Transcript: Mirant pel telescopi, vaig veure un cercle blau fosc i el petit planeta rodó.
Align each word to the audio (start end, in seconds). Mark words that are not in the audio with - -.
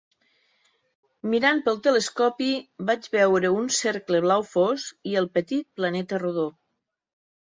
Mirant 1.33 1.59
pel 1.67 1.77
telescopi, 1.87 2.47
vaig 2.89 3.05
veure 3.17 3.53
un 3.61 3.69
cercle 3.83 4.23
blau 4.27 4.47
fosc 4.55 5.13
i 5.15 5.15
el 5.23 5.29
petit 5.37 5.69
planeta 5.83 6.25
rodó. 6.25 6.49